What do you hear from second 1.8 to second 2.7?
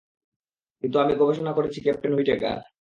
Captain Whitaker.